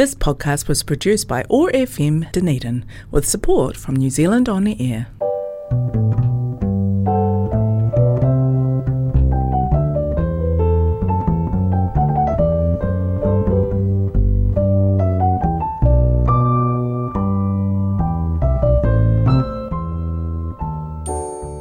This 0.00 0.14
podcast 0.14 0.66
was 0.66 0.82
produced 0.82 1.28
by 1.28 1.44
OAR 1.50 1.70
FM 1.72 2.32
Dunedin 2.32 2.86
with 3.10 3.28
support 3.28 3.76
from 3.76 3.96
New 3.96 4.08
Zealand 4.08 4.48
On 4.48 4.64
the 4.64 4.74
Air. 4.80 5.08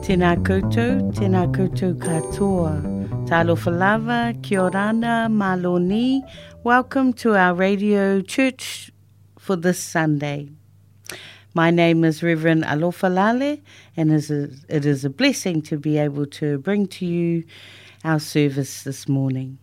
Tēnā 0.08 0.38
koutou, 0.48 1.12
tēnā 1.12 1.44
koutou 1.52 1.92
katoa. 2.00 2.99
Talofa 3.30 3.70
lava, 3.78 4.34
kia 4.42 4.58
orana, 4.62 5.30
maloni. 5.30 6.28
Welcome 6.64 7.14
to 7.14 7.36
our 7.36 7.54
radio 7.54 8.22
church 8.22 8.90
for 9.38 9.56
this 9.56 9.78
Sunday. 9.80 10.50
My 11.54 11.70
name 11.70 12.04
is 12.04 12.24
Reverend 12.24 12.64
Alofalale, 12.64 13.62
and 13.96 14.12
it 14.12 14.84
is 14.84 15.06
a 15.06 15.10
blessing 15.12 15.62
to 15.62 15.78
be 15.78 16.00
able 16.00 16.26
to 16.26 16.58
bring 16.58 16.88
to 16.88 17.06
you 17.06 17.44
our 18.04 18.20
service 18.20 18.82
this 18.82 19.08
morning. 19.08 19.60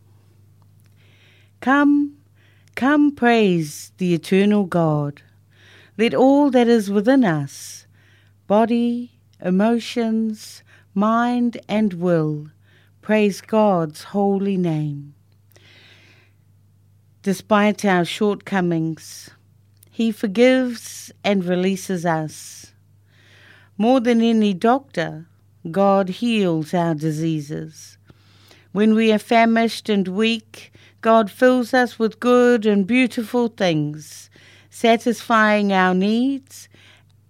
Come, 1.60 2.18
come 2.76 3.10
praise 3.16 3.90
the 3.98 4.14
eternal 4.14 4.62
God. 4.62 5.22
Let 5.98 6.14
all 6.14 6.52
that 6.52 6.68
is 6.68 6.88
within 6.88 7.24
us, 7.24 7.88
body, 8.46 9.18
emotions, 9.40 10.62
mind, 10.94 11.58
and 11.68 11.94
will 11.94 12.50
praise 13.06 13.40
God's 13.40 14.02
holy 14.02 14.56
name. 14.56 15.14
Despite 17.22 17.84
our 17.84 18.04
shortcomings, 18.04 19.30
He 19.92 20.10
forgives 20.10 21.12
and 21.22 21.44
releases 21.44 22.04
us. 22.04 22.72
More 23.78 24.00
than 24.00 24.20
any 24.20 24.52
doctor, 24.54 25.28
God 25.70 26.08
heals 26.08 26.74
our 26.74 26.96
diseases. 26.96 27.96
When 28.72 28.92
we 28.96 29.12
are 29.12 29.20
famished 29.20 29.88
and 29.88 30.08
weak, 30.08 30.72
God 31.00 31.30
fills 31.30 31.72
us 31.72 32.00
with 32.00 32.18
good 32.18 32.66
and 32.66 32.88
beautiful 32.88 33.46
things, 33.46 34.30
satisfying 34.68 35.72
our 35.72 35.94
needs 35.94 36.68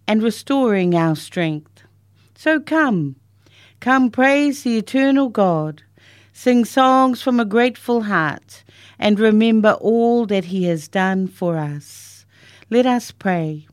and 0.08 0.22
restoring 0.22 0.94
our 0.94 1.16
strength. 1.16 1.82
So 2.34 2.60
come, 2.60 3.16
come 3.80 4.10
praise 4.10 4.62
the 4.62 4.78
eternal 4.78 5.28
God, 5.28 5.82
sing 6.32 6.64
songs 6.64 7.22
from 7.22 7.40
a 7.40 7.44
grateful 7.44 8.02
heart, 8.02 8.64
and 8.98 9.18
remember 9.20 9.72
all 9.72 10.26
that 10.26 10.46
He 10.46 10.64
has 10.64 10.88
done 10.88 11.28
for 11.28 11.56
us. 11.56 12.26
Let 12.70 12.86
us 12.86 13.10
pray. 13.10 13.66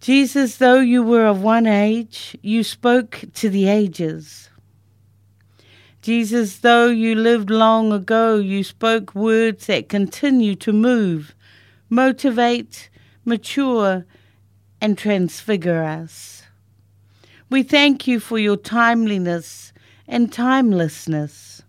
Jesus, 0.00 0.56
though 0.56 0.80
you 0.80 1.02
were 1.02 1.26
of 1.26 1.42
one 1.42 1.66
age, 1.66 2.36
you 2.42 2.64
spoke 2.64 3.24
to 3.34 3.48
the 3.48 3.68
ages. 3.68 4.50
Jesus, 6.02 6.58
though 6.58 6.88
you 6.88 7.14
lived 7.14 7.50
long 7.50 7.92
ago, 7.92 8.34
you 8.34 8.64
spoke 8.64 9.14
words 9.14 9.66
that 9.66 9.88
continue 9.88 10.56
to 10.56 10.72
move, 10.72 11.36
motivate, 11.88 12.90
mature, 13.24 14.04
and 14.80 14.98
transfigure 14.98 15.84
us. 15.84 16.41
We 17.52 17.62
thank 17.62 18.06
you 18.06 18.18
for 18.18 18.38
your 18.38 18.56
timeliness 18.56 19.74
and 20.08 20.32
timelessness. 20.32 21.60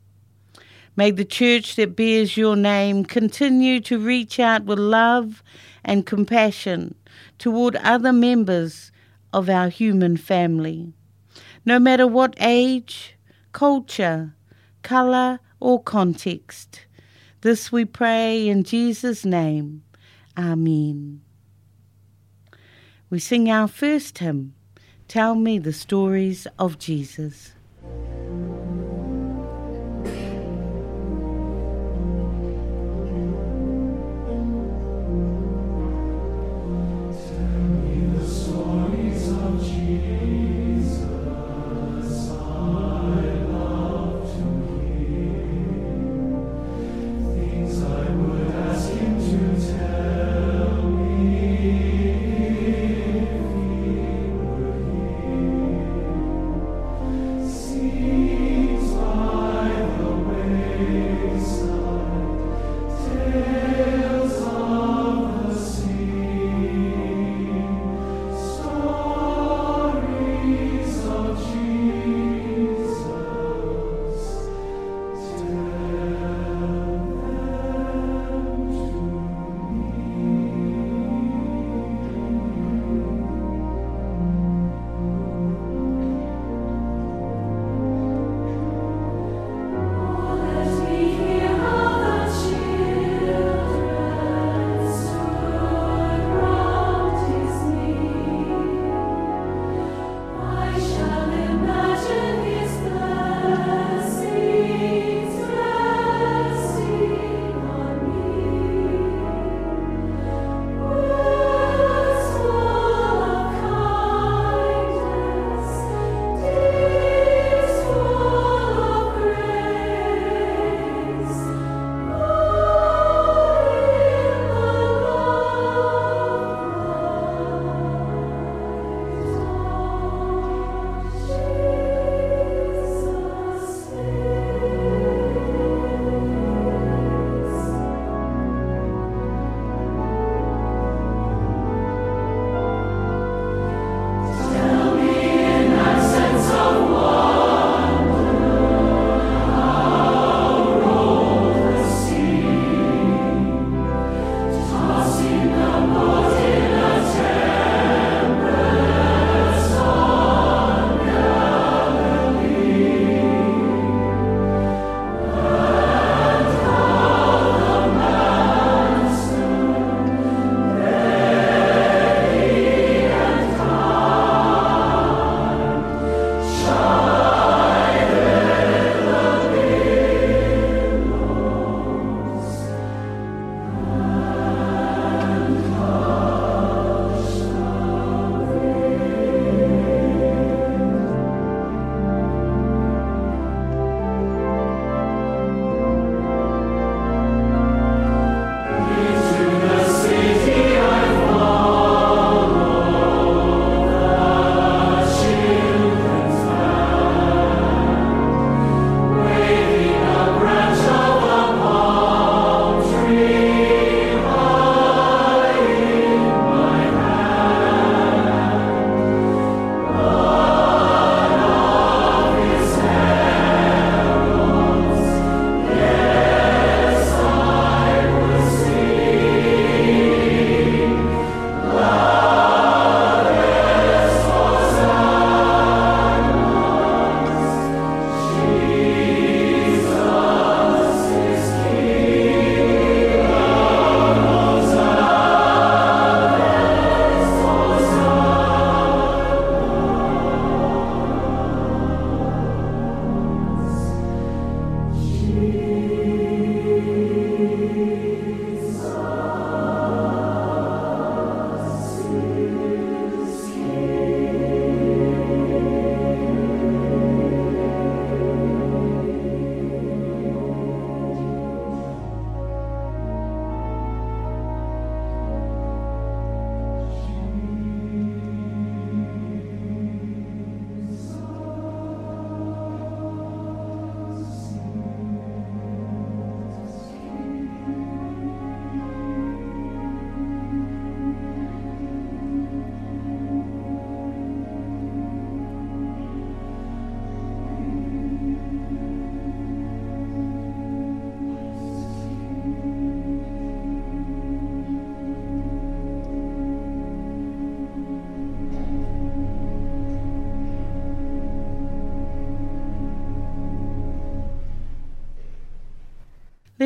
May 0.96 1.12
the 1.12 1.26
church 1.26 1.76
that 1.76 1.98
bears 1.98 2.38
your 2.38 2.56
name 2.56 3.04
continue 3.04 3.82
to 3.82 4.00
reach 4.00 4.40
out 4.40 4.64
with 4.64 4.80
love 4.80 5.44
and 5.84 6.06
compassion 6.06 6.96
toward 7.38 7.76
other 7.76 8.14
members 8.14 8.94
of 9.34 9.50
our 9.50 9.68
human 9.68 10.16
family. 10.16 10.94
No 11.66 11.80
matter 11.80 12.08
what 12.08 12.34
age, 12.40 13.18
culture, 13.52 14.36
colour, 14.84 15.42
or 15.60 15.84
context. 15.84 16.86
This 17.42 17.74
we 17.74 17.84
pray 17.84 18.48
in 18.48 18.64
Jesus' 18.64 19.26
name. 19.26 19.84
Amen. 20.38 21.20
We 23.10 23.20
sing 23.20 23.52
our 23.52 23.68
first 23.68 24.20
hymn, 24.20 24.56
Tell 25.08 25.36
Me 25.36 25.60
the 25.60 25.74
Stories 25.74 26.48
of 26.58 26.80
Jesus. 26.80 27.54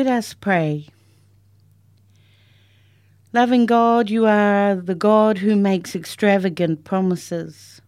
Us 0.08 0.34
pray. 0.34 0.88
Loving 3.32 3.66
God, 3.66 4.08
you 4.08 4.26
are 4.26 4.74
the 4.74 4.94
God 4.94 5.38
who 5.38 5.54
makes 5.54 5.94
extravagant 5.94 6.84
promises. 6.84 7.82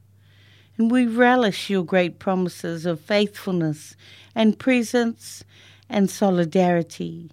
And 0.77 0.91
we 0.91 1.07
relish 1.07 1.71
your 1.71 1.85
great 1.85 2.19
promises 2.19 2.87
of 2.87 3.01
faithfulness 3.01 3.97
and 4.35 4.59
presence 4.59 5.43
and 5.89 6.11
solidarity. 6.11 7.31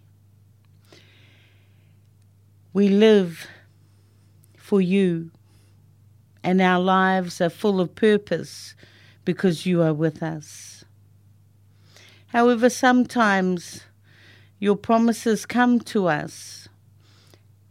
We 2.73 2.89
live 2.89 3.47
for 4.57 4.81
you, 4.81 5.31
and 6.43 6.61
our 6.61 6.79
lives 6.79 7.41
are 7.41 7.49
full 7.49 7.81
of 7.81 7.95
purpose 7.95 8.75
because 9.25 9.65
you 9.65 9.81
are 9.81 9.93
with 9.93 10.23
us. 10.23 10.85
However, 12.27 12.69
sometimes 12.69 13.81
your 14.59 14.75
promises 14.75 15.45
come 15.45 15.79
to 15.79 16.07
us 16.07 16.67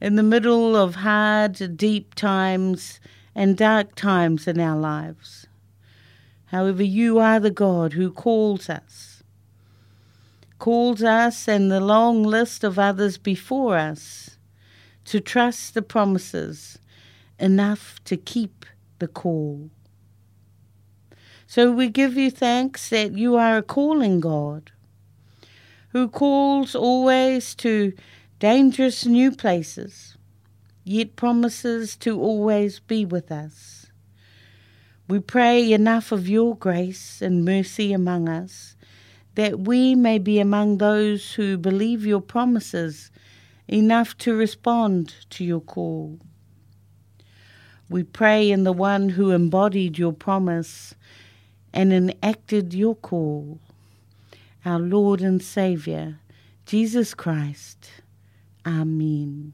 in 0.01 0.17
the 0.17 0.23
middle 0.23 0.77
of 0.77 0.97
hard, 0.97 1.77
deep 1.77 2.15
times 2.15 3.01
and 3.35 3.57
dark 3.57 3.95
times 3.95 4.47
in 4.47 4.61
our 4.61 4.79
lives. 4.79 5.47
However, 6.47 6.83
you 6.83 7.19
are 7.19 7.41
the 7.41 7.51
God 7.51 7.95
who 7.95 8.11
calls 8.11 8.71
us, 8.71 9.23
calls 10.59 11.03
us 11.03 11.49
and 11.49 11.71
the 11.71 11.81
long 11.81 12.23
list 12.23 12.63
of 12.63 12.79
others 12.79 13.19
before 13.19 13.77
us 13.77 14.39
to 15.07 15.21
trust 15.21 15.75
the 15.75 15.83
promises 15.83 16.79
enough 17.39 18.03
to 18.05 18.17
keep 18.17 18.65
the 18.99 19.09
call. 19.09 19.71
So 21.47 21.71
we 21.73 21.89
give 21.89 22.17
you 22.17 22.31
thanks 22.31 22.89
that 22.91 23.13
you 23.13 23.37
are 23.37 23.59
a 23.59 23.63
calling 23.63 24.21
God 24.21 24.73
who 25.97 26.09
calls 26.09 26.75
always 26.75 27.55
to 27.55 27.91
dangerous 28.39 29.07
new 29.07 29.33
places, 29.33 30.15
yet 30.85 31.17
promises 31.17 31.97
to 31.97 32.21
always 32.21 32.81
be 32.81 33.03
with 33.07 33.33
us. 33.33 33.87
We 35.09 35.21
pray 35.21 35.73
enough 35.73 36.13
of 36.13 36.29
your 36.29 36.55
grace 36.55 37.23
and 37.23 37.47
mercy 37.47 37.95
among 37.95 38.29
us 38.29 38.77
that 39.37 39.61
we 39.61 39.95
may 39.95 40.19
be 40.19 40.39
among 40.39 40.77
those 40.77 41.33
who 41.33 41.57
believe 41.57 42.05
your 42.05 42.21
promises 42.21 43.11
enough 43.67 44.19
to 44.19 44.35
respond 44.35 45.15
to 45.31 45.45
your 45.47 45.63
call. 45.63 46.19
We 47.89 48.03
pray 48.03 48.51
in 48.51 48.65
the 48.65 48.73
one 48.75 49.09
who 49.09 49.31
embodied 49.31 49.97
your 49.97 50.13
promise 50.13 50.95
and 51.73 51.91
enacted 51.91 52.75
your 52.75 52.97
call, 52.97 53.61
our 54.67 54.81
Lord 54.81 55.21
and 55.21 55.41
Saviour, 55.41 56.19
Jesus 56.67 57.15
Christ. 57.15 57.89
Amen. 58.67 59.53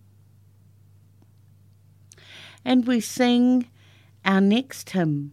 And 2.64 2.86
we 2.86 3.00
sing 3.00 3.68
our 4.24 4.40
next 4.40 4.90
hymn, 4.90 5.32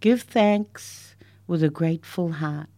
Give 0.00 0.22
Thanks 0.22 1.14
with 1.46 1.62
a 1.62 1.70
Grateful 1.70 2.32
Heart. 2.32 2.77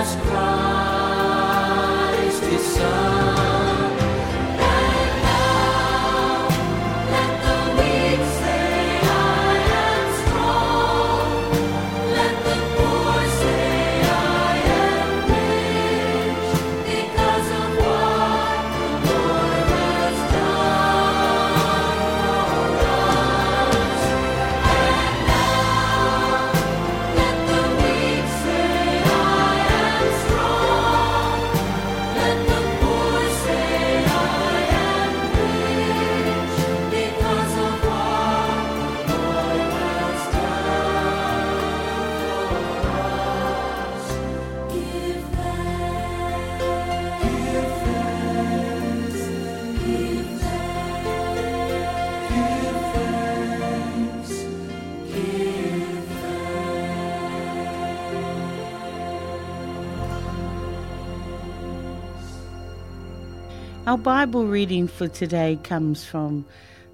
Our 63.91 63.97
Bible 63.97 64.47
reading 64.47 64.87
for 64.87 65.09
today 65.09 65.59
comes 65.61 66.05
from 66.05 66.45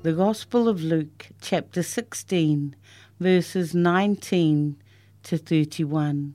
the 0.01 0.13
Gospel 0.13 0.67
of 0.67 0.81
Luke, 0.81 1.27
chapter 1.39 1.83
16, 1.83 2.75
verses 3.19 3.75
19 3.75 4.77
to 5.21 5.37
31. 5.37 6.33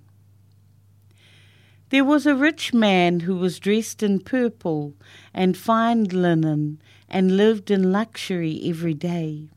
There 1.90 2.04
was 2.04 2.26
a 2.26 2.36
rich 2.36 2.72
man 2.72 3.18
who 3.18 3.34
was 3.34 3.58
dressed 3.58 4.04
in 4.04 4.20
purple 4.20 4.94
and 5.34 5.56
fine 5.56 6.04
linen 6.04 6.80
and 7.08 7.36
lived 7.36 7.68
in 7.68 7.90
luxury 7.90 8.62
every 8.64 8.94
day. 8.94 9.48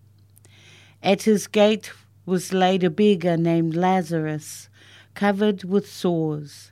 At 1.03 1.21
his 1.21 1.45
gate 1.45 1.91
was 2.25 2.51
laid 2.51 2.83
a 2.83 2.89
beggar 2.89 3.37
named 3.37 3.75
Lazarus, 3.75 4.69
covered 5.13 5.65
with 5.65 5.87
sores, 5.87 6.71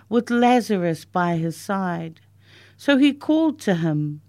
with 0.11 0.29
Lazarus 0.29 1.05
by 1.05 1.37
his 1.37 1.55
side. 1.55 2.19
So 2.75 2.97
he 2.97 3.13
called 3.13 3.61
to 3.61 3.75
him, 3.75 4.19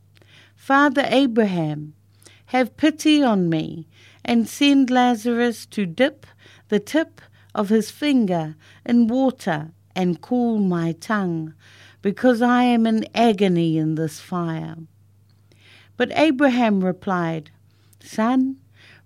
Father 0.55 1.05
Abraham, 1.09 1.95
have 2.47 2.77
pity 2.77 3.21
on 3.21 3.49
me, 3.49 3.89
and 4.25 4.49
send 4.49 4.91
Lazarus 4.91 5.67
to 5.67 5.85
dip 5.85 6.25
the 6.69 6.79
tip 6.79 7.21
of 7.53 7.69
his 7.69 7.91
finger 7.91 8.55
in 8.87 9.09
water 9.09 9.73
and 9.97 10.21
cool 10.21 10.61
my 10.61 10.93
tongue, 10.93 11.53
because 12.01 12.41
I 12.41 12.62
am 12.62 12.87
in 12.87 13.05
agony 13.12 13.77
in 13.77 13.97
this 13.97 14.21
fire. 14.21 14.77
But 15.97 16.12
Abraham 16.15 16.85
replied, 16.85 17.51
Son, 17.99 18.59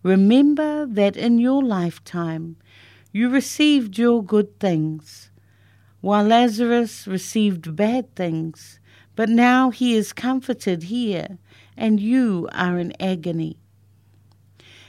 remember 0.02 0.84
that 0.84 1.16
in 1.16 1.38
your 1.38 1.62
lifetime 1.62 2.58
you 3.12 3.30
received 3.30 3.96
your 3.96 4.22
good 4.22 4.60
things, 4.60 5.30
while 6.00 6.24
Lazarus 6.24 7.06
received 7.06 7.74
bad 7.74 8.14
things, 8.14 8.78
but 9.14 9.28
now 9.28 9.70
he 9.70 9.94
is 9.94 10.12
comforted 10.12 10.84
here, 10.84 11.38
and 11.76 12.00
you 12.00 12.48
are 12.52 12.78
in 12.78 12.92
agony. 13.00 13.56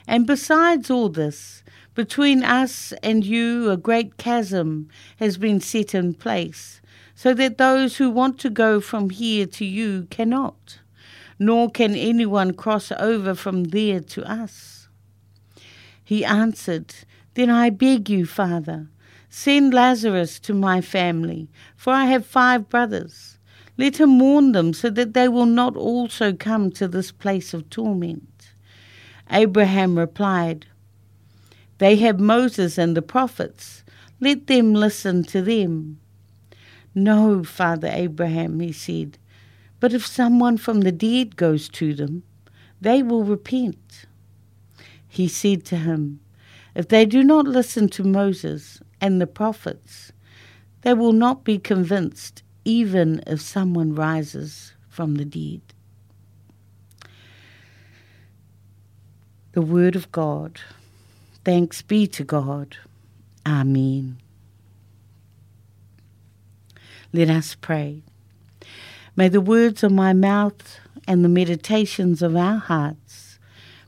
And 0.08 0.26
besides 0.26 0.90
all 0.90 1.10
this, 1.10 1.64
between 1.96 2.44
us 2.44 2.94
and 3.02 3.26
you, 3.26 3.72
a 3.72 3.78
great 3.78 4.18
chasm 4.18 4.88
has 5.18 5.38
been 5.38 5.60
set 5.60 5.96
in 5.96 6.14
place, 6.14 6.82
so 7.16 7.34
that 7.34 7.58
those 7.58 7.98
who 7.98 8.10
want 8.10 8.40
to 8.40 8.50
go 8.50 8.80
from 8.80 9.10
here 9.10 9.48
to 9.48 9.66
you 9.66 10.08
cannot, 10.12 10.80
nor 11.40 11.70
can 11.70 11.96
anyone 11.96 12.54
cross 12.54 12.92
over 13.00 13.34
from 13.34 13.66
there 13.66 14.00
to 14.00 14.24
us. 14.30 14.88
He 16.04 16.24
answered, 16.24 16.94
Then 17.34 17.50
I 17.50 17.70
beg 17.70 18.10
you, 18.10 18.26
Father, 18.26 18.88
send 19.38 19.72
Lazarus 19.72 20.40
to 20.40 20.52
my 20.52 20.82
family, 20.82 21.48
for 21.76 21.94
I 21.94 22.06
have 22.06 22.26
five 22.26 22.70
brothers. 22.70 23.38
Let 23.78 24.00
him 24.00 24.18
warn 24.18 24.52
them 24.54 24.74
so 24.74 24.90
that 24.90 25.14
they 25.14 25.28
will 25.28 25.46
not 25.46 25.78
also 25.78 26.34
come 26.34 26.72
to 26.72 26.88
this 26.88 27.12
place 27.12 27.54
of 27.54 27.70
torment. 27.70 28.54
Abraham 29.30 29.96
replied, 29.96 30.66
they 31.78 31.98
have 31.98 32.20
Moses 32.20 32.80
and 32.80 32.98
the 32.98 33.04
prophets. 33.04 33.84
Let 34.20 34.48
them 34.48 34.74
listen 34.74 35.24
to 35.26 35.44
them. 35.44 36.00
No, 36.96 37.44
Father 37.44 37.92
Abraham, 37.94 38.60
he 38.60 38.72
said, 38.72 39.20
but 39.80 39.94
if 39.94 40.04
someone 40.04 40.58
from 40.58 40.82
the 40.82 40.92
dead 40.92 41.36
goes 41.36 41.70
to 41.70 41.94
them, 41.94 42.24
they 42.82 43.04
will 43.04 43.24
repent. 43.24 44.06
He 45.08 45.28
said 45.28 45.64
to 45.66 45.76
him, 45.76 46.22
If 46.74 46.88
they 46.88 47.06
do 47.06 47.24
not 47.24 47.46
listen 47.46 47.88
to 47.90 48.04
Moses 48.04 48.82
and 49.02 49.22
the 49.22 49.28
prophets, 49.28 50.12
they 50.82 50.94
will 50.94 51.14
not 51.14 51.44
be 51.44 51.58
convinced, 51.58 52.44
even 52.66 53.22
if 53.28 53.42
someone 53.42 53.96
rises 53.96 54.74
from 54.90 55.16
the 55.16 55.26
dead. 55.26 55.62
The 59.54 59.62
Word 59.62 59.96
of 59.96 60.12
God. 60.12 60.60
Thanks 61.44 61.82
be 61.82 62.08
to 62.08 62.24
God. 62.24 62.78
Amen. 63.46 64.18
Let 67.14 67.30
us 67.30 67.56
pray. 67.56 68.04
May 69.16 69.30
the 69.30 69.42
words 69.42 69.84
of 69.84 69.92
my 69.92 70.14
mouth 70.14 70.80
and 71.08 71.24
the 71.24 71.30
meditations 71.30 72.22
of 72.22 72.36
our 72.36 72.58
hearts 72.58 73.40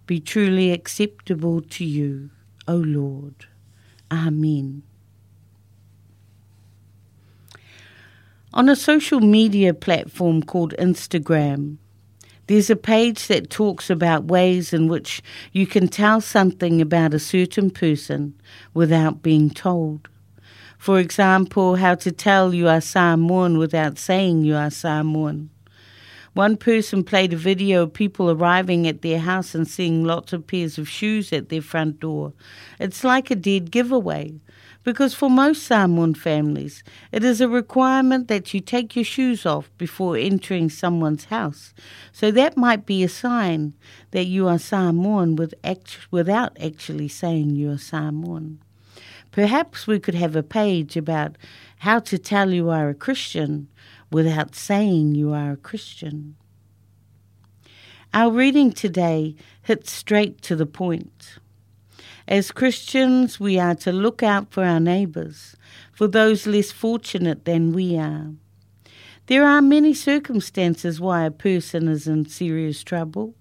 be 0.07 0.19
truly 0.19 0.71
acceptable 0.71 1.61
to 1.61 1.85
you, 1.85 2.31
O 2.67 2.75
Lord. 2.75 3.45
Amen. 4.11 4.83
On 8.51 8.67
a 8.67 8.75
social 8.75 9.19
media 9.19 9.75
platform 9.75 10.41
called 10.41 10.73
Instagram, 10.79 11.77
there's 12.47 12.71
a 12.71 12.75
page 12.75 13.27
that 13.27 13.51
talks 13.51 13.91
about 13.91 14.25
ways 14.25 14.73
in 14.73 14.87
which 14.87 15.21
you 15.51 15.67
can 15.67 15.87
tell 15.87 16.19
something 16.19 16.81
about 16.81 17.13
a 17.13 17.19
certain 17.19 17.69
person 17.69 18.33
without 18.73 19.21
being 19.21 19.51
told. 19.51 20.09
For 20.79 20.97
example, 20.99 21.75
how 21.75 21.93
to 21.95 22.11
tell 22.11 22.51
you 22.51 22.67
are 22.67 22.81
Samoan 22.81 23.59
without 23.59 23.99
saying 23.99 24.45
you 24.45 24.55
are 24.55 24.71
Samoan. 24.71 25.51
One 26.33 26.57
person 26.57 27.03
played 27.03 27.33
a 27.33 27.37
video 27.37 27.83
of 27.83 27.93
people 27.93 28.31
arriving 28.31 28.87
at 28.87 29.03
their 29.03 29.19
house 29.19 29.53
and 29.53 29.67
seeing 29.67 30.05
lots 30.05 30.33
of 30.33 30.47
pairs 30.47 30.79
of 30.79 30.89
shoes 30.89 31.31
at 31.31 31.49
their 31.49 31.61
front 31.61 31.99
door. 31.99 32.33
It's 32.79 33.03
like 33.03 33.29
a 33.29 33.35
dead 33.35 33.69
giveaway 33.69 34.39
because 34.83 35.13
for 35.13 35.29
most 35.29 35.63
Samoan 35.63 36.13
families, 36.13 36.83
it 37.11 37.23
is 37.23 37.41
a 37.41 37.49
requirement 37.49 38.27
that 38.27 38.53
you 38.53 38.61
take 38.61 38.95
your 38.95 39.05
shoes 39.05 39.45
off 39.45 39.69
before 39.77 40.15
entering 40.15 40.69
someone's 40.69 41.25
house. 41.25 41.73
So 42.11 42.31
that 42.31 42.57
might 42.57 42.85
be 42.85 43.03
a 43.03 43.09
sign 43.09 43.73
that 44.11 44.25
you 44.25 44.47
are 44.47 44.57
Samoan 44.57 45.35
with 45.35 45.53
act- 45.63 46.11
without 46.11 46.57
actually 46.61 47.09
saying 47.09 47.55
you 47.55 47.71
are 47.71 47.77
Samoan. 47.77 48.59
Perhaps 49.31 49.85
we 49.85 49.99
could 49.99 50.15
have 50.15 50.35
a 50.35 50.43
page 50.43 50.97
about 50.97 51.35
how 51.79 51.99
to 51.99 52.17
tell 52.17 52.51
you 52.51 52.69
are 52.69 52.89
a 52.89 52.95
Christian 52.95 53.67
without 54.11 54.55
saying 54.55 55.15
you 55.15 55.33
are 55.33 55.51
a 55.51 55.57
Christian. 55.57 56.35
Our 58.13 58.31
reading 58.31 58.71
today 58.71 59.35
hits 59.61 59.91
straight 59.91 60.41
to 60.41 60.55
the 60.55 60.65
point. 60.65 61.37
As 62.29 62.51
Christians, 62.51 63.39
we 63.39 63.57
are 63.57 63.73
to 63.73 63.91
look 63.91 64.21
out 64.21 64.51
for 64.53 64.63
our 64.63 64.79
neighbours, 64.79 65.55
for 65.91 66.07
those 66.07 66.45
less 66.45 66.71
fortunate 66.71 67.45
than 67.45 67.73
we 67.73 67.97
are. 67.97 68.27
There 69.25 69.47
are 69.47 69.63
many 69.63 69.95
circumstances 69.95 71.01
why 71.01 71.25
a 71.25 71.31
person 71.31 71.87
is 71.87 72.07
in 72.07 72.27
serious 72.27 72.83
trouble. 72.83 73.33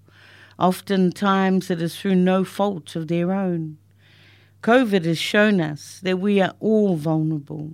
Oftentimes 0.57 1.69
it 1.69 1.83
is 1.83 1.99
through 1.99 2.15
no 2.15 2.43
fault 2.43 2.95
of 2.95 3.09
their 3.09 3.31
own. 3.31 3.77
COVID 4.63 5.05
has 5.05 5.19
shown 5.19 5.61
us 5.61 5.99
that 6.01 6.17
we 6.17 6.41
are 6.41 6.55
all 6.59 6.95
vulnerable. 6.95 7.73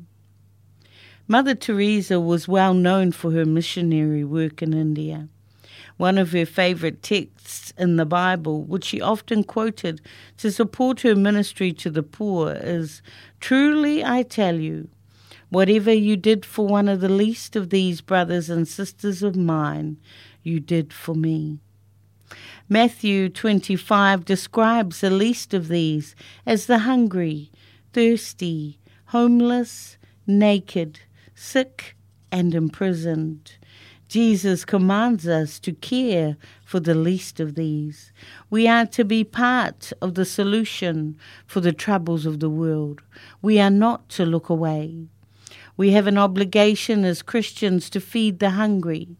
Mother 1.29 1.55
Teresa 1.55 2.19
was 2.19 2.49
well 2.49 2.73
known 2.73 3.13
for 3.13 3.31
her 3.31 3.45
missionary 3.45 4.25
work 4.25 4.61
in 4.61 4.73
India. 4.73 5.29
One 5.97 6.17
of 6.17 6.33
her 6.33 6.45
favourite 6.45 7.01
texts 7.01 7.73
in 7.77 7.95
the 7.95 8.05
Bible, 8.05 8.63
which 8.63 8.83
she 8.83 8.99
often 8.99 9.43
quoted 9.43 10.01
to 10.37 10.51
support 10.51 11.01
her 11.01 11.15
ministry 11.15 11.71
to 11.73 11.89
the 11.89 12.03
poor, 12.03 12.51
is 12.59 13.01
Truly 13.39 14.03
I 14.03 14.23
tell 14.23 14.59
you, 14.59 14.89
whatever 15.49 15.93
you 15.93 16.17
did 16.17 16.45
for 16.45 16.67
one 16.67 16.89
of 16.89 16.99
the 16.99 17.09
least 17.09 17.55
of 17.55 17.69
these 17.69 18.01
brothers 18.01 18.49
and 18.49 18.67
sisters 18.67 19.23
of 19.23 19.35
mine, 19.35 19.97
you 20.43 20.59
did 20.59 20.91
for 20.91 21.15
me. 21.15 21.59
Matthew 22.67 23.29
25 23.29 24.25
describes 24.25 25.01
the 25.01 25.09
least 25.09 25.53
of 25.53 25.67
these 25.67 26.15
as 26.45 26.65
the 26.65 26.79
hungry, 26.79 27.51
thirsty, 27.93 28.79
homeless, 29.07 29.97
naked, 30.27 30.99
sick, 31.35 31.95
and 32.31 32.55
imprisoned. 32.55 33.53
Jesus 34.15 34.63
commands 34.63 35.27
us 35.27 35.59
to 35.59 35.73
care 35.73 36.37
for 36.63 36.79
the 36.79 36.95
least 36.95 37.41
of 37.41 37.55
these. 37.55 38.13
We 38.49 38.65
are 38.65 38.85
to 38.85 39.03
be 39.03 39.25
part 39.25 39.91
of 40.01 40.15
the 40.15 40.23
solution 40.23 41.17
for 41.45 41.59
the 41.59 41.73
troubles 41.73 42.25
of 42.25 42.39
the 42.39 42.49
world. 42.49 43.01
We 43.41 43.59
are 43.59 43.69
not 43.69 44.07
to 44.11 44.25
look 44.25 44.47
away. 44.47 45.09
We 45.75 45.91
have 45.91 46.07
an 46.07 46.17
obligation 46.17 47.03
as 47.03 47.21
Christians 47.21 47.89
to 47.89 47.99
feed 47.99 48.39
the 48.39 48.51
hungry. 48.51 49.17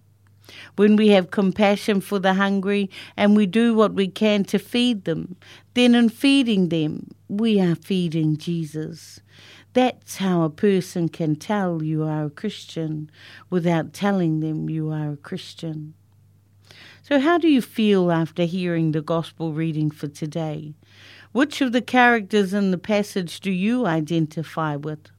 When 0.77 0.95
we 0.95 1.09
have 1.09 1.29
compassion 1.29 1.99
for 1.99 2.17
the 2.17 2.35
hungry 2.35 2.89
and 3.17 3.35
we 3.35 3.47
do 3.47 3.75
what 3.75 3.93
we 3.93 4.07
can 4.07 4.45
to 4.45 4.57
feed 4.57 5.03
them, 5.03 5.35
then 5.73 5.93
in 5.93 6.07
feeding 6.07 6.69
them, 6.69 7.09
we 7.27 7.59
are 7.59 7.75
feeding 7.75 8.37
Jesus. 8.37 9.19
That's 9.75 10.15
how 10.15 10.43
a 10.43 10.49
person 10.49 11.09
can 11.09 11.35
tell 11.35 11.83
you 11.83 12.03
are 12.03 12.27
a 12.27 12.29
Christian 12.29 13.11
without 13.49 13.91
telling 13.91 14.39
them 14.39 14.69
you 14.69 14.89
are 14.89 15.11
a 15.11 15.17
Christian. 15.17 15.95
So, 17.03 17.19
how 17.19 17.37
do 17.37 17.49
you 17.49 17.61
feel 17.61 18.09
after 18.09 18.45
hearing 18.45 18.93
the 18.93 19.01
gospel 19.01 19.51
reading 19.51 19.91
for 19.91 20.07
today? 20.07 20.75
Which 21.33 21.59
of 21.59 21.73
the 21.73 21.81
characters 21.81 22.53
in 22.53 22.71
the 22.71 22.77
passage 22.77 23.41
do 23.41 23.51
you 23.51 23.85
identify 23.85 24.77
with? 24.77 25.09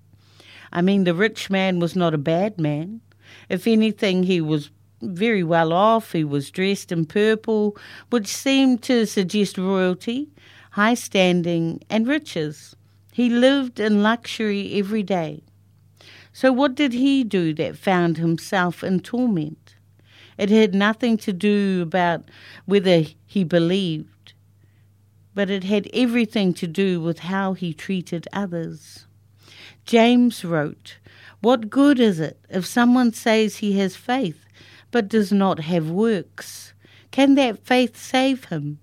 I 0.73 0.81
mean, 0.81 1.05
the 1.05 1.13
rich 1.13 1.51
man 1.51 1.79
was 1.79 1.95
not 1.95 2.15
a 2.15 2.19
bad 2.19 2.59
man. 2.59 3.03
If 3.51 3.67
anything, 3.67 4.23
he 4.23 4.41
was 4.41 4.71
very 5.03 5.43
well 5.43 5.71
off. 5.71 6.13
He 6.13 6.25
was 6.25 6.51
dressed 6.51 6.91
in 6.91 7.05
purple, 7.05 7.77
which 8.09 8.29
seemed 8.29 8.83
to 8.85 9.05
suggest 9.05 9.59
royalty, 9.59 10.31
high 10.71 10.95
standing, 10.95 11.83
and 11.91 12.07
riches. 12.07 12.75
He 13.17 13.31
lived 13.31 13.81
in 13.81 14.03
luxury 14.03 14.75
every 14.75 15.03
day. 15.03 15.43
So, 16.35 16.53
what 16.53 16.75
did 16.75 16.93
he 16.93 17.25
do 17.25 17.55
that 17.55 17.79
found 17.79 18.19
himself 18.19 18.85
in 18.85 19.01
torment? 19.01 19.77
It 20.37 20.51
had 20.51 20.75
nothing 20.75 21.17
to 21.25 21.33
do 21.33 21.81
about 21.81 22.29
whether 22.67 23.05
he 23.25 23.43
believed, 23.43 24.35
but 25.35 25.49
it 25.49 25.65
had 25.65 25.89
everything 25.95 26.53
to 26.61 26.67
do 26.67 27.01
with 27.01 27.21
how 27.21 27.55
he 27.55 27.73
treated 27.73 28.29
others. 28.35 29.07
James 29.87 30.45
wrote, 30.45 30.99
What 31.41 31.71
good 31.71 31.99
is 31.99 32.21
it 32.21 32.39
if 32.51 32.67
someone 32.67 33.15
says 33.15 33.57
he 33.57 33.79
has 33.79 33.97
faith 33.97 34.45
but 34.91 35.09
does 35.09 35.33
not 35.33 35.61
have 35.61 35.89
works? 35.89 36.75
Can 37.13 37.35
that 37.37 37.65
faith 37.65 37.97
save 37.97 38.45
him? 38.53 38.79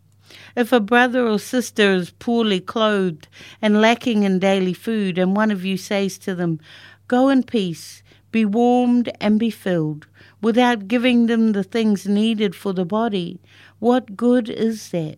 If 0.55 0.71
a 0.71 0.79
brother 0.79 1.27
or 1.27 1.39
sister 1.39 1.93
is 1.93 2.11
poorly 2.11 2.59
clothed 2.59 3.27
and 3.61 3.81
lacking 3.81 4.23
in 4.23 4.39
daily 4.39 4.73
food, 4.73 5.17
and 5.17 5.35
one 5.35 5.49
of 5.49 5.65
you 5.65 5.77
says 5.77 6.17
to 6.19 6.35
them, 6.35 6.59
Go 7.07 7.29
in 7.29 7.43
peace, 7.43 8.03
be 8.31 8.45
warmed 8.45 9.11
and 9.19 9.39
be 9.39 9.49
filled, 9.49 10.07
without 10.41 10.87
giving 10.87 11.25
them 11.25 11.53
the 11.53 11.63
things 11.63 12.07
needed 12.07 12.55
for 12.55 12.73
the 12.73 12.85
body, 12.85 13.39
what 13.79 14.15
good 14.15 14.49
is 14.49 14.89
that? 14.89 15.17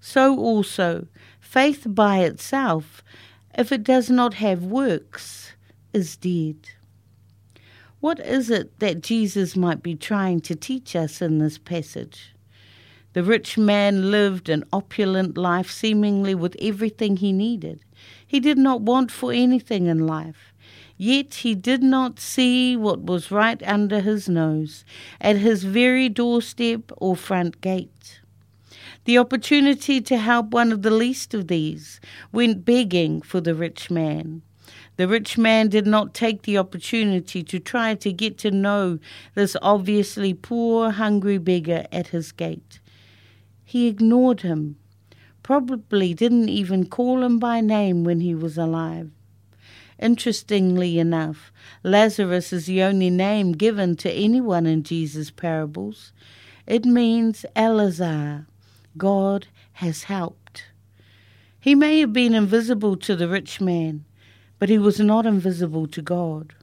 So 0.00 0.38
also, 0.38 1.06
faith 1.40 1.86
by 1.86 2.20
itself, 2.20 3.02
if 3.56 3.72
it 3.72 3.82
does 3.82 4.08
not 4.08 4.34
have 4.34 4.64
works, 4.64 5.52
is 5.92 6.16
dead. 6.16 6.56
What 8.00 8.20
is 8.20 8.48
it 8.48 8.78
that 8.78 9.02
Jesus 9.02 9.56
might 9.56 9.82
be 9.82 9.96
trying 9.96 10.40
to 10.42 10.54
teach 10.54 10.94
us 10.94 11.20
in 11.20 11.38
this 11.38 11.58
passage? 11.58 12.32
The 13.14 13.22
rich 13.22 13.56
man 13.56 14.10
lived 14.10 14.48
an 14.48 14.64
opulent 14.72 15.38
life, 15.38 15.70
seemingly 15.70 16.34
with 16.34 16.56
everything 16.60 17.16
he 17.16 17.32
needed. 17.32 17.80
He 18.26 18.38
did 18.38 18.58
not 18.58 18.82
want 18.82 19.10
for 19.10 19.32
anything 19.32 19.86
in 19.86 20.06
life. 20.06 20.52
Yet 20.98 21.34
he 21.34 21.54
did 21.54 21.82
not 21.82 22.20
see 22.20 22.76
what 22.76 23.00
was 23.02 23.30
right 23.30 23.62
under 23.62 24.00
his 24.00 24.28
nose, 24.28 24.84
at 25.20 25.36
his 25.36 25.64
very 25.64 26.08
doorstep 26.08 26.92
or 26.98 27.16
front 27.16 27.60
gate. 27.60 28.20
The 29.04 29.16
opportunity 29.16 30.00
to 30.02 30.18
help 30.18 30.50
one 30.50 30.70
of 30.70 30.82
the 30.82 30.90
least 30.90 31.32
of 31.32 31.48
these 31.48 32.00
went 32.30 32.64
begging 32.64 33.22
for 33.22 33.40
the 33.40 33.54
rich 33.54 33.90
man. 33.90 34.42
The 34.96 35.08
rich 35.08 35.38
man 35.38 35.68
did 35.68 35.86
not 35.86 36.12
take 36.12 36.42
the 36.42 36.58
opportunity 36.58 37.42
to 37.44 37.58
try 37.58 37.94
to 37.94 38.12
get 38.12 38.36
to 38.38 38.50
know 38.50 38.98
this 39.34 39.56
obviously 39.62 40.34
poor, 40.34 40.90
hungry 40.90 41.38
beggar 41.38 41.86
at 41.90 42.08
his 42.08 42.32
gate. 42.32 42.80
He 43.68 43.86
ignored 43.86 44.40
him, 44.40 44.76
probably 45.42 46.14
didn't 46.14 46.48
even 46.48 46.86
call 46.86 47.22
him 47.22 47.38
by 47.38 47.60
name 47.60 48.02
when 48.02 48.20
he 48.20 48.34
was 48.34 48.56
alive. 48.56 49.10
Interestingly 49.98 50.98
enough, 50.98 51.52
Lazarus 51.82 52.50
is 52.50 52.64
the 52.64 52.80
only 52.80 53.10
name 53.10 53.52
given 53.52 53.94
to 53.96 54.10
anyone 54.10 54.64
in 54.64 54.84
Jesus' 54.84 55.30
parables. 55.30 56.14
It 56.66 56.86
means 56.86 57.44
Elazar, 57.54 58.46
God 58.96 59.48
has 59.74 60.04
helped. 60.04 60.64
He 61.60 61.74
may 61.74 62.00
have 62.00 62.14
been 62.14 62.32
invisible 62.32 62.96
to 62.96 63.14
the 63.14 63.28
rich 63.28 63.60
man, 63.60 64.06
but 64.58 64.70
he 64.70 64.78
was 64.78 64.98
not 64.98 65.26
invisible 65.26 65.86
to 65.88 66.00
God. 66.00 66.54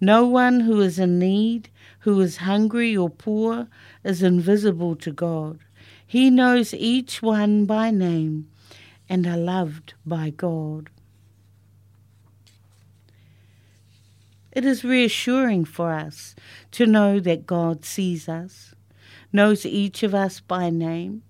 No 0.00 0.26
one 0.26 0.60
who 0.60 0.80
is 0.80 0.98
in 0.98 1.18
need, 1.18 1.68
who 1.98 2.18
is 2.22 2.38
hungry 2.38 2.96
or 2.96 3.10
poor, 3.10 3.68
is 4.02 4.22
invisible 4.22 4.96
to 4.96 5.12
God. 5.12 5.58
He 6.12 6.28
knows 6.28 6.74
each 6.74 7.22
one 7.22 7.64
by 7.64 7.90
name 7.90 8.50
and 9.08 9.26
are 9.26 9.38
loved 9.38 9.94
by 10.04 10.28
God. 10.28 10.90
It 14.52 14.66
is 14.66 14.84
reassuring 14.84 15.64
for 15.64 15.90
us 15.94 16.34
to 16.72 16.84
know 16.84 17.18
that 17.20 17.46
God 17.46 17.86
sees 17.86 18.28
us, 18.28 18.74
knows 19.32 19.64
each 19.64 20.02
of 20.02 20.14
us 20.14 20.38
by 20.38 20.68
name, 20.68 21.22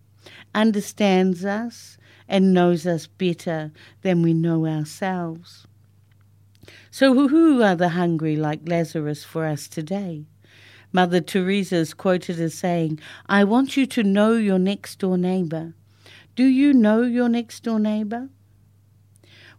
understands 0.53 1.45
us, 1.45 1.97
and 2.27 2.53
knows 2.53 2.85
us 2.85 3.07
better 3.07 3.71
than 4.01 4.21
we 4.21 4.35
know 4.35 4.67
ourselves. 4.67 5.65
So, 6.91 7.29
who 7.29 7.63
are 7.63 7.77
the 7.77 7.91
hungry 7.91 8.35
like 8.35 8.69
Lazarus 8.69 9.23
for 9.23 9.47
us 9.47 9.69
today? 9.69 10.25
Mother 10.93 11.21
Teresa 11.21 11.77
is 11.77 11.95
quoted 11.95 12.39
as 12.39 12.55
saying, 12.55 13.01
I 13.27 13.45
want 13.45 13.77
you 13.77 13.87
to 13.87 14.03
know 14.03 14.35
your 14.35 14.59
next 14.59 14.99
door 14.99 15.17
neighbour. 15.17 15.73
Do 16.37 16.45
you 16.45 16.75
know 16.75 17.03
your 17.03 17.31
next 17.31 17.63
door 17.63 17.81
neighbour? 17.81 18.29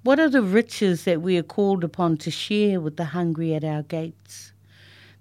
What 0.03 0.19
are 0.19 0.29
the 0.29 0.43
riches 0.43 1.05
that 1.05 1.21
we 1.21 1.37
are 1.37 1.43
called 1.43 1.83
upon 1.83 2.17
to 2.17 2.29
share 2.29 2.79
with 2.79 2.97
the 2.97 3.05
hungry 3.05 3.55
at 3.55 3.63
our 3.63 3.81
gates? 3.81 4.51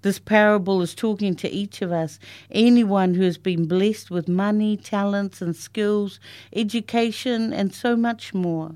This 0.02 0.18
parable 0.18 0.82
is 0.82 0.94
talking 0.94 1.36
to 1.36 1.48
each 1.48 1.80
of 1.80 1.92
us, 1.92 2.18
anyone 2.50 3.14
who 3.14 3.22
has 3.22 3.38
been 3.38 3.66
blessed 3.66 4.10
with 4.10 4.28
money, 4.28 4.76
talents, 4.76 5.40
and 5.40 5.54
skills, 5.54 6.18
education, 6.52 7.52
and 7.52 7.72
so 7.72 7.96
much 7.96 8.34
more. 8.34 8.74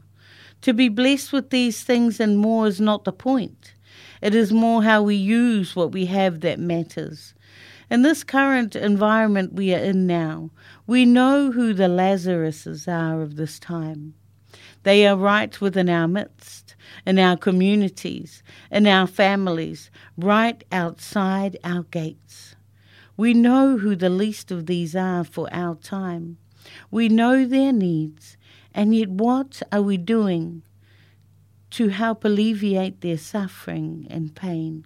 To 0.63 0.73
be 0.73 0.89
blessed 0.89 1.33
with 1.33 1.51
these 1.51 1.83
things 1.83 2.19
and 2.19 2.39
more 2.39 2.67
is 2.67 2.81
not 2.81 3.05
the 3.05 3.13
point. 3.13 3.75
It 4.23 4.35
is 4.35 4.53
more 4.53 4.83
how 4.83 5.03
we 5.03 5.15
use 5.15 5.77
what 5.77 5.93
we 5.93 6.07
have 6.07 6.41
that 6.41 6.59
matters. 6.59 7.35
In 7.91 8.03
this 8.03 8.25
current 8.25 8.75
environment 8.75 9.53
we 9.53 9.75
are 9.75 9.79
in 9.79 10.07
now, 10.07 10.51
we 10.87 11.05
know 11.05 11.53
who 11.53 11.73
the 11.73 11.89
Lazaruses 11.89 12.89
are 12.89 13.23
of 13.23 13.37
this 13.37 13.59
time. 13.59 14.15
They 14.83 15.07
are 15.07 15.17
right 15.17 15.61
within 15.61 15.89
our 15.89 16.09
midst, 16.09 16.75
in 17.05 17.19
our 17.19 17.37
communities, 17.37 18.43
in 18.71 18.87
our 18.87 19.07
families, 19.07 19.91
right 20.17 20.63
outside 20.73 21.59
our 21.63 21.83
gates. 21.85 22.57
We 23.17 23.35
know 23.35 23.79
who 23.79 23.97
the 23.97 24.11
least 24.11 24.51
of 24.51 24.67
these 24.67 24.95
are 24.95 25.25
for 25.25 25.49
our 25.53 25.75
time. 25.75 26.39
We 26.91 27.09
know 27.09 27.47
their 27.47 27.73
needs, 27.73 28.37
and 28.75 28.95
yet 28.95 29.09
what 29.09 29.63
are 29.73 29.83
we 29.83 29.97
doing 29.97 30.63
to 31.71 31.89
help 31.89 32.25
alleviate 32.25 33.01
their 33.01 33.19
suffering 33.19 34.07
and 34.11 34.35
pain? 34.35 34.85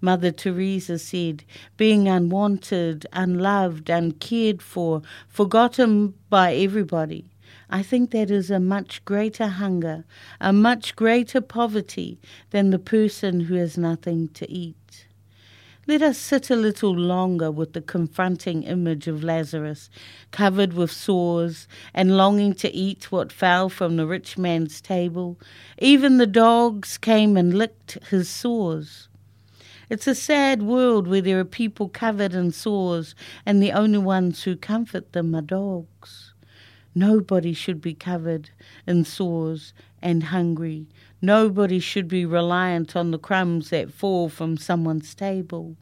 Mother 0.00 0.30
Teresa 0.30 0.98
said, 0.98 1.44
being 1.76 2.06
unwanted, 2.06 3.06
unloved, 3.12 3.90
uncared 3.90 4.62
for, 4.62 5.02
forgotten 5.26 6.14
by 6.30 6.54
everybody, 6.54 7.30
I 7.68 7.82
think 7.82 8.12
that 8.12 8.30
is 8.30 8.50
a 8.50 8.60
much 8.60 9.04
greater 9.04 9.48
hunger, 9.48 10.04
a 10.40 10.52
much 10.52 10.96
greater 10.96 11.40
poverty 11.40 12.18
than 12.50 12.70
the 12.70 12.78
person 12.78 13.40
who 13.40 13.56
has 13.56 13.76
nothing 13.76 14.28
to 14.28 14.50
eat. 14.50 14.77
Let 15.88 16.02
us 16.02 16.18
sit 16.18 16.50
a 16.50 16.54
little 16.54 16.94
longer 16.94 17.50
with 17.50 17.72
the 17.72 17.80
confronting 17.80 18.64
image 18.64 19.08
of 19.08 19.24
Lazarus, 19.24 19.88
covered 20.30 20.74
with 20.74 20.92
sores 20.92 21.66
and 21.94 22.14
longing 22.14 22.52
to 22.56 22.70
eat 22.74 23.10
what 23.10 23.32
fell 23.32 23.70
from 23.70 23.96
the 23.96 24.06
rich 24.06 24.36
man's 24.36 24.82
table. 24.82 25.40
Even 25.78 26.18
the 26.18 26.26
dogs 26.26 26.98
came 26.98 27.38
and 27.38 27.56
licked 27.56 27.92
his 28.10 28.28
sores. 28.28 29.08
It's 29.88 30.06
a 30.06 30.14
sad 30.14 30.62
world 30.62 31.08
where 31.08 31.22
there 31.22 31.40
are 31.40 31.44
people 31.46 31.88
covered 31.88 32.34
in 32.34 32.52
sores, 32.52 33.14
and 33.46 33.62
the 33.62 33.72
only 33.72 33.96
ones 33.96 34.42
who 34.42 34.56
comfort 34.56 35.14
them 35.14 35.34
are 35.34 35.40
dogs. 35.40 36.34
Nobody 36.94 37.54
should 37.54 37.80
be 37.80 37.94
covered 37.94 38.50
in 38.86 39.06
sores 39.06 39.72
and 40.02 40.24
hungry. 40.24 40.86
Nobody 41.20 41.80
should 41.80 42.06
be 42.06 42.24
reliant 42.24 42.94
on 42.94 43.10
the 43.10 43.18
crumbs 43.18 43.70
that 43.70 43.92
fall 43.92 44.28
from 44.28 44.56
someone's 44.56 45.14
table. 45.14 45.76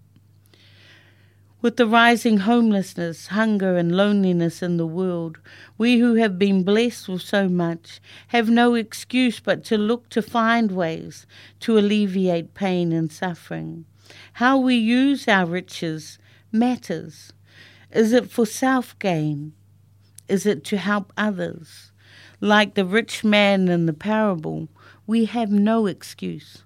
With 1.61 1.77
the 1.77 1.87
rising 1.87 2.39
homelessness, 2.39 3.29
hunger, 3.29 3.77
and 3.77 3.97
loneliness 3.97 4.63
in 4.63 4.77
the 4.77 4.87
world, 4.87 5.39
we 5.77 5.99
who 5.99 6.15
have 6.15 6.39
been 6.39 6.63
blessed 6.63 7.09
with 7.09 7.23
so 7.23 7.49
much 7.49 8.01
have 8.29 8.49
no 8.49 8.75
excuse 8.75 9.41
but 9.41 9.65
to 9.65 9.77
look 9.77 10.09
to 10.11 10.23
find 10.23 10.71
ways 10.71 11.27
to 11.61 11.79
alleviate 11.79 12.55
pain 12.55 12.93
and 12.93 13.11
suffering. 13.11 13.85
How 14.35 14.59
we 14.59 14.77
use 14.77 15.27
our 15.27 15.47
riches 15.47 16.19
matters. 16.53 17.33
Is 17.91 18.13
it 18.13 18.31
for 18.31 18.47
self 18.47 18.99
gain? 18.99 19.53
Is 20.29 20.47
it 20.47 20.63
to 20.65 20.77
help 20.77 21.13
others? 21.17 21.91
Like 22.41 22.75
the 22.75 22.85
rich 22.85 23.25
man 23.25 23.69
in 23.69 23.87
the 23.87 23.93
parable, 23.93 24.69
We 25.07 25.27
have 25.27 25.51
no 25.51 25.87
excuse. 25.87 26.65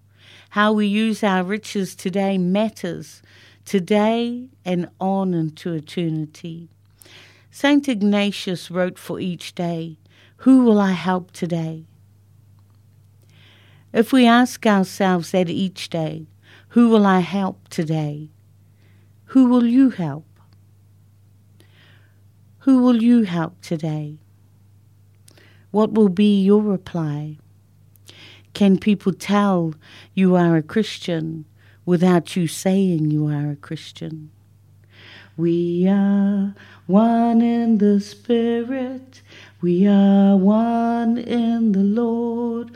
How 0.50 0.72
we 0.72 0.87
use 0.87 1.22
our 1.22 1.44
riches 1.44 1.94
today 1.94 2.38
matters 2.38 3.22
today 3.64 4.48
and 4.64 4.88
on 4.98 5.35
into 5.35 5.74
eternity. 5.74 6.68
Saint 7.50 7.88
Ignatius 7.88 8.70
wrote 8.70 8.98
for 8.98 9.20
each 9.20 9.55
day, 9.55 9.98
Who 10.38 10.64
will 10.64 10.81
I 10.81 10.92
help 10.92 11.33
today? 11.33 11.85
If 13.92 14.12
we 14.12 14.26
ask 14.26 14.66
ourselves 14.66 15.33
that 15.33 15.50
each 15.50 15.90
day, 15.90 16.26
Who 16.68 16.88
will 16.88 17.05
I 17.07 17.20
help 17.20 17.68
today? 17.68 18.31
Who 19.26 19.46
will 19.46 19.66
you 19.66 19.90
help? 19.90 20.26
Who 22.61 22.83
will 22.83 23.03
you 23.03 23.22
help 23.22 23.61
today? 23.61 24.18
What 25.70 25.92
will 25.92 26.09
be 26.09 26.42
your 26.42 26.62
reply? 26.62 27.38
Can 28.61 28.77
people 28.77 29.14
tell 29.14 29.73
you 30.12 30.37
are 30.37 30.55
a 30.55 30.62
Christian 30.62 31.46
without 31.87 32.37
you 32.37 32.46
saying 32.46 33.11
you 33.11 33.27
are 33.27 33.53
a 33.53 33.57
Christian? 33.57 34.31
We 35.35 35.88
are 35.88 36.55
one 36.87 37.40
in 37.40 37.79
the 37.79 38.01
Spirit, 38.01 39.23
we 39.62 39.87
are 39.87 40.37
one 40.37 41.16
in 41.16 41.73
the 41.73 41.79
Lord. 41.81 42.73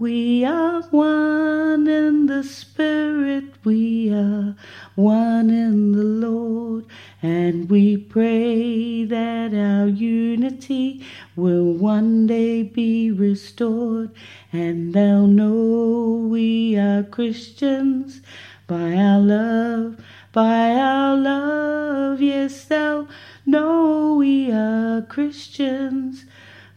We 0.00 0.46
are 0.46 0.80
one 0.84 1.86
in 1.86 2.24
the 2.24 2.42
Spirit, 2.42 3.52
we 3.64 4.10
are 4.10 4.56
one 4.94 5.50
in 5.50 5.92
the 5.92 6.02
Lord, 6.02 6.86
and 7.20 7.68
we 7.68 7.98
pray 7.98 9.04
that 9.04 9.52
our 9.52 9.86
unity 9.86 11.04
will 11.36 11.74
one 11.74 12.26
day 12.26 12.62
be 12.62 13.10
restored, 13.10 14.10
and 14.52 14.92
they'll 14.94 15.26
know 15.26 16.26
we 16.28 16.76
are 16.76 17.02
Christians 17.02 18.20
by 18.66 18.94
our 18.94 19.20
love, 19.20 20.00
by 20.32 20.70
our 20.70 21.16
love, 21.16 22.20
yes, 22.20 22.64
they'll 22.64 23.08
know 23.46 24.14
we 24.14 24.50
are 24.52 25.02
Christians 25.02 26.24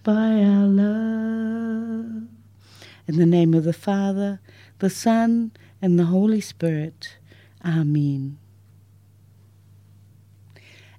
by 0.03 0.41
our 0.43 0.67
love. 0.67 2.23
In 3.07 3.17
the 3.17 3.25
name 3.25 3.53
of 3.53 3.63
the 3.63 3.73
Father, 3.73 4.39
the 4.79 4.89
Son, 4.89 5.51
and 5.81 5.99
the 5.99 6.05
Holy 6.05 6.41
Spirit. 6.41 7.17
Amen. 7.63 8.37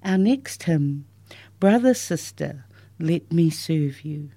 Our 0.04 0.18
next 0.18 0.64
hymn, 0.64 1.06
Brother, 1.58 1.94
Sister, 1.94 2.66
Let 2.98 3.32
Me 3.32 3.48
Serve 3.50 4.04
You. 4.04 4.30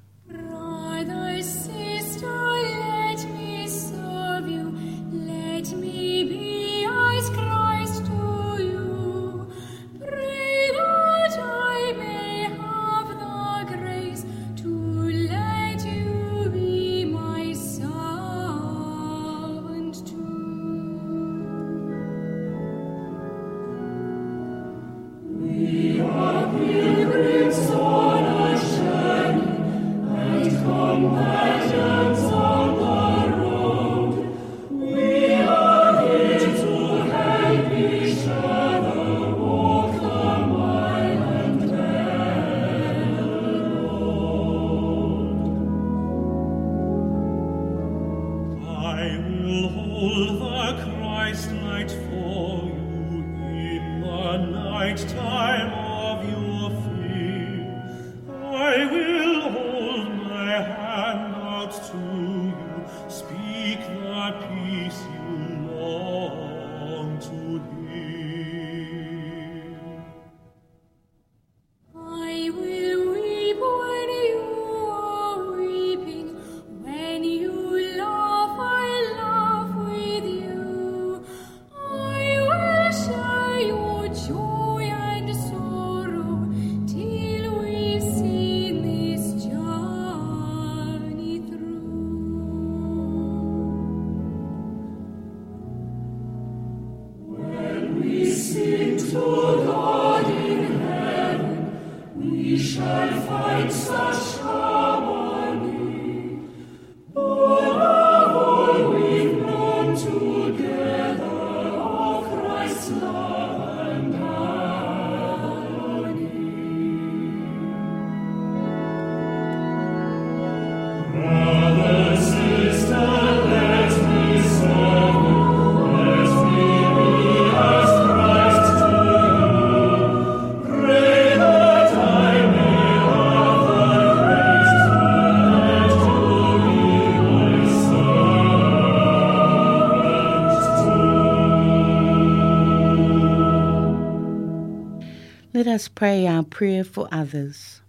Us 145.77 145.87
pray 145.87 146.25
our 146.25 146.41
prayer 146.41 146.83
for 146.83 147.07
others. 147.11 147.81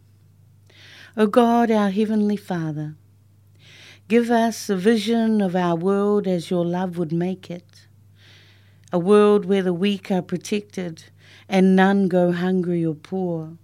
O 1.17 1.27
God, 1.27 1.71
our 1.71 1.89
Heavenly 1.89 2.37
Father, 2.37 2.97
give 4.09 4.31
us 4.31 4.69
a 4.69 4.77
vision 4.77 5.41
of 5.41 5.57
our 5.57 5.75
world 5.75 6.27
as 6.27 6.51
your 6.51 6.67
love 6.67 6.99
would 6.99 7.15
make 7.15 7.51
it. 7.51 7.87
A 8.93 8.99
world 8.99 9.47
where 9.47 9.63
the 9.63 9.73
weak 9.73 10.11
are 10.11 10.21
protected 10.21 11.05
and 11.49 11.75
none 11.75 12.09
go 12.09 12.31
hungry 12.31 12.85
or 12.85 12.95
poor. 12.95 13.57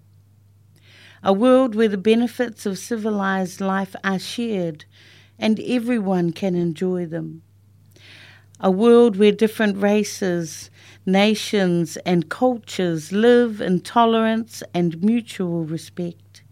A 1.23 1.35
world 1.35 1.75
where 1.75 1.89
the 1.89 1.99
benefits 1.99 2.65
of 2.65 2.79
civilized 2.79 3.61
life 3.61 3.95
are 4.03 4.19
shared 4.19 4.87
and 5.39 5.61
everyone 5.61 6.33
can 6.33 6.55
enjoy 6.55 7.05
them. 7.05 7.43
A 8.59 8.71
world 8.71 9.17
where 9.17 9.33
different 9.33 9.77
races, 9.77 10.71
nations, 11.07 11.97
and 11.99 12.29
cultures 12.29 13.13
live 13.13 13.61
in 13.61 13.81
tolerance 13.81 14.63
and 14.73 15.03
mutual 15.03 15.65
respect. 15.65 16.43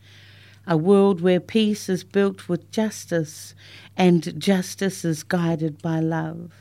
A 0.66 0.76
world 0.76 1.20
where 1.20 1.40
peace 1.40 1.88
is 1.88 2.04
built 2.04 2.48
with 2.48 2.70
justice 2.70 3.54
and 3.96 4.38
justice 4.38 5.04
is 5.04 5.22
guided 5.22 5.82
by 5.82 6.00
love. 6.00 6.52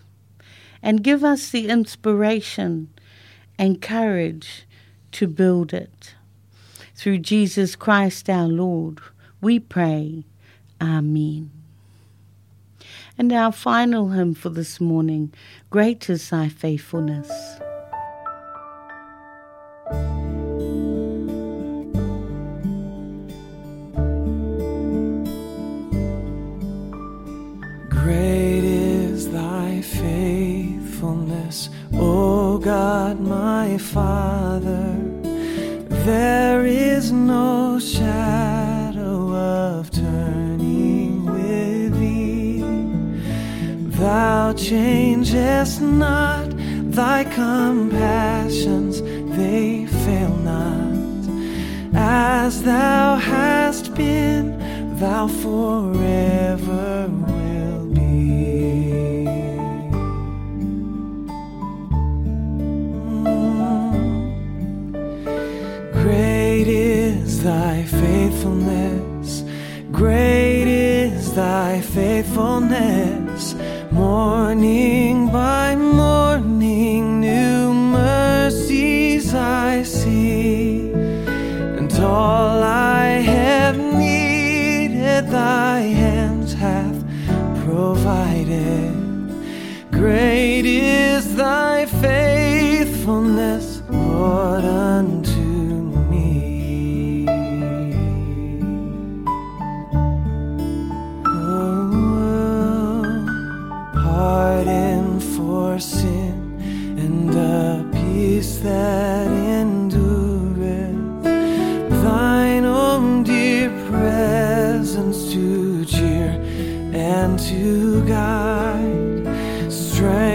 And 0.82 1.04
give 1.04 1.24
us 1.24 1.50
the 1.50 1.68
inspiration 1.70 2.90
and 3.60 3.82
courage 3.82 4.66
to 5.12 5.28
build 5.28 5.74
it. 5.74 6.16
Through 6.96 7.20
Jesus 7.20 7.76
Christ 7.76 8.30
our 8.30 8.48
Lord, 8.48 9.00
we 9.40 9.60
pray. 9.60 10.24
Amen. 10.82 11.52
And 13.18 13.32
our 13.32 13.52
final 13.52 14.10
hymn 14.10 14.34
for 14.34 14.50
this 14.50 14.82
morning 14.82 15.32
Great 15.70 16.10
is 16.10 16.30
thy 16.32 16.50
faithfulness. 16.50 17.61
Thy 47.24 47.34
compassions, 47.36 49.02
they 49.36 49.86
fail 49.86 50.36
not. 50.38 50.92
As 51.94 52.64
thou 52.64 53.16
hast 53.16 53.94
been, 53.94 54.58
thou 54.98 55.28
forever 55.28 57.08
will 57.28 57.86
be. 57.94 59.26
Mm. 63.24 64.34
Great 65.94 66.68
is 66.68 67.44
thy 67.44 67.84
faithfulness, 67.84 69.44
great 69.92 70.68
is 70.68 71.34
thy 71.36 71.82
faithfulness. 71.82 73.56
Morning 73.92 75.01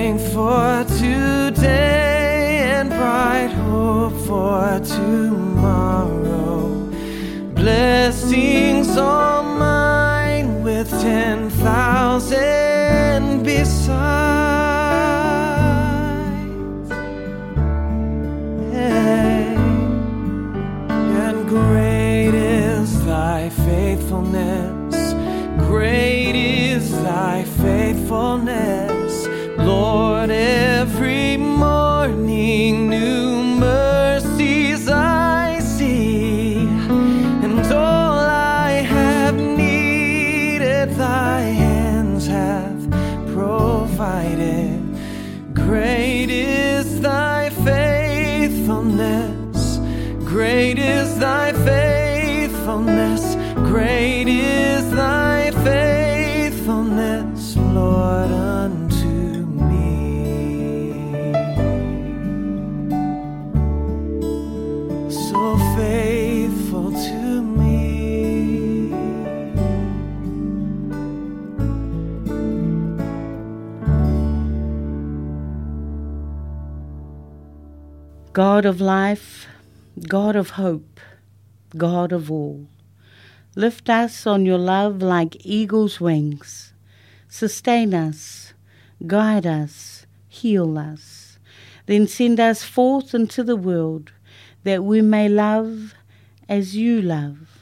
For 0.06 0.84
today 1.00 2.60
and 2.62 2.88
bright 2.88 3.48
hope 3.48 4.12
for 4.24 4.78
tomorrow. 4.84 6.68
Blessings 7.54 8.96
all 8.96 9.42
mine 9.42 10.62
with 10.62 10.88
ten 11.02 11.50
thousand 11.50 13.42
besides. 13.42 14.75
Lord, 57.76 58.30
unto 58.30 59.06
me. 59.06 59.82
So 65.10 65.58
faithful 65.76 66.92
to 66.92 67.42
me. 67.42 68.90
God 78.32 78.64
of 78.64 78.80
life, 78.80 79.46
God 80.08 80.36
of 80.36 80.50
hope, 80.50 81.00
God 81.76 82.12
of 82.12 82.30
all. 82.30 82.68
Lift 83.54 83.90
us 83.90 84.26
on 84.26 84.46
your 84.46 84.58
love 84.58 85.02
like 85.02 85.36
eagle's 85.44 86.00
wings. 86.00 86.72
Sustain 87.36 87.92
us, 87.92 88.54
guide 89.06 89.44
us, 89.46 90.06
heal 90.26 90.78
us. 90.78 91.38
Then 91.84 92.06
send 92.06 92.40
us 92.40 92.62
forth 92.62 93.12
into 93.14 93.44
the 93.44 93.56
world 93.56 94.12
that 94.64 94.82
we 94.82 95.02
may 95.02 95.28
love 95.28 95.92
as 96.48 96.76
you 96.76 97.02
love. 97.02 97.58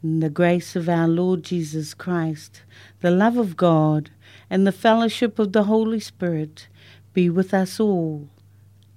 In 0.00 0.20
the 0.20 0.30
grace 0.30 0.76
of 0.76 0.88
our 0.88 1.08
Lord 1.08 1.42
Jesus 1.42 1.92
Christ, 1.92 2.62
the 3.00 3.10
love 3.10 3.36
of 3.36 3.56
God, 3.56 4.10
and 4.48 4.64
the 4.64 4.70
fellowship 4.70 5.40
of 5.40 5.52
the 5.52 5.64
Holy 5.64 5.98
Spirit 5.98 6.68
be 7.12 7.28
with 7.28 7.52
us 7.52 7.80
all. 7.80 8.28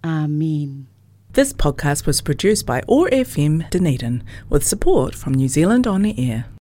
Amen. 0.04 0.86
This 1.34 1.54
podcast 1.54 2.06
was 2.06 2.22
produced 2.22 2.68
by 2.68 2.84
OAR 2.88 3.10
FM 3.10 3.68
Dunedin 3.72 4.24
with 4.48 4.64
support 4.64 5.16
from 5.16 5.34
New 5.34 5.48
Zealand 5.48 5.88
On 5.88 6.04
the 6.04 6.14
Air. 6.20 6.46